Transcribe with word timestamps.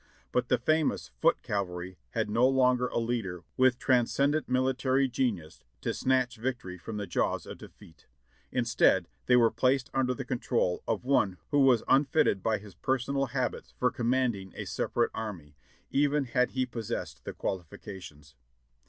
But 0.31 0.47
the 0.49 0.57
famous 0.57 1.11
"foot 1.19 1.43
cavalry" 1.43 1.99
had 2.15 2.27
no 2.27 2.47
longer 2.49 2.87
a 2.87 2.97
leader 2.97 3.43
with 3.55 3.77
transcendent 3.77 4.49
military 4.49 5.07
genius 5.07 5.63
to 5.81 5.93
snatch 5.93 6.37
victory 6.37 6.79
from 6.79 6.97
the 6.97 7.05
jaws 7.05 7.45
of 7.45 7.59
defeat: 7.59 8.07
instead, 8.51 9.07
they 9.27 9.35
were 9.35 9.51
placed 9.51 9.91
under 9.93 10.15
the 10.15 10.25
control 10.25 10.81
of 10.87 11.05
one 11.05 11.37
who 11.51 11.59
was 11.59 11.83
unfitted 11.87 12.41
by 12.41 12.57
his 12.57 12.73
personal 12.73 13.27
habits 13.27 13.75
for 13.77 13.91
commanding 13.91 14.51
a 14.55 14.65
separate 14.65 15.11
army, 15.13 15.55
even 15.91 16.23
had 16.25 16.53
he 16.57 16.65
possessed 16.65 17.23
the 17.23 17.31
qualifications. 17.33 18.33